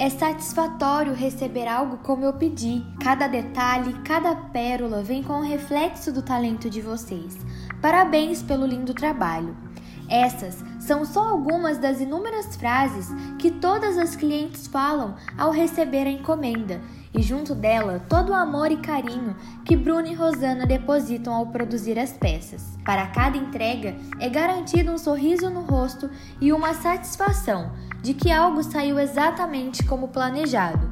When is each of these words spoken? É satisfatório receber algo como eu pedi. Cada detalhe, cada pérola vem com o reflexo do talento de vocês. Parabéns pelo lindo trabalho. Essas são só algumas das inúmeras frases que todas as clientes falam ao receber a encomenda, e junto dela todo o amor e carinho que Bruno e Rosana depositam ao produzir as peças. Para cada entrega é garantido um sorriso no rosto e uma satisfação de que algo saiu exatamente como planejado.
É 0.00 0.08
satisfatório 0.08 1.12
receber 1.12 1.66
algo 1.66 1.98
como 1.98 2.24
eu 2.24 2.32
pedi. 2.32 2.86
Cada 3.02 3.26
detalhe, 3.26 3.92
cada 4.04 4.32
pérola 4.36 5.02
vem 5.02 5.24
com 5.24 5.40
o 5.40 5.42
reflexo 5.42 6.12
do 6.12 6.22
talento 6.22 6.70
de 6.70 6.80
vocês. 6.80 7.36
Parabéns 7.82 8.40
pelo 8.40 8.64
lindo 8.64 8.94
trabalho. 8.94 9.56
Essas 10.08 10.64
são 10.78 11.04
só 11.04 11.28
algumas 11.28 11.78
das 11.78 12.00
inúmeras 12.00 12.54
frases 12.54 13.08
que 13.40 13.50
todas 13.50 13.98
as 13.98 14.14
clientes 14.14 14.68
falam 14.68 15.16
ao 15.36 15.50
receber 15.50 16.06
a 16.06 16.10
encomenda, 16.10 16.80
e 17.12 17.20
junto 17.20 17.54
dela 17.54 18.00
todo 18.08 18.30
o 18.30 18.34
amor 18.34 18.70
e 18.70 18.76
carinho 18.76 19.34
que 19.64 19.76
Bruno 19.76 20.06
e 20.06 20.14
Rosana 20.14 20.64
depositam 20.64 21.34
ao 21.34 21.46
produzir 21.48 21.98
as 21.98 22.12
peças. 22.12 22.78
Para 22.84 23.08
cada 23.08 23.36
entrega 23.36 23.96
é 24.20 24.28
garantido 24.28 24.92
um 24.92 24.98
sorriso 24.98 25.50
no 25.50 25.62
rosto 25.62 26.08
e 26.40 26.52
uma 26.52 26.72
satisfação 26.72 27.72
de 28.02 28.14
que 28.14 28.30
algo 28.30 28.62
saiu 28.62 28.98
exatamente 28.98 29.84
como 29.84 30.08
planejado. 30.08 30.87